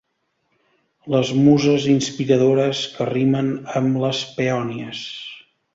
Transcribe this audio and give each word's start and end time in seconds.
Les 1.15 1.33
muses 1.41 1.85
inspiradores 1.97 2.83
que 2.97 3.09
rimen 3.13 3.53
amb 3.83 4.05
les 4.07 4.25
peònies. 4.41 5.09